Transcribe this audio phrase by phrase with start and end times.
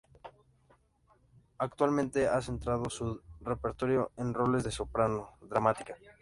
[1.59, 5.95] Actualmente ha centrado su repertorio en roles de soprano dramática.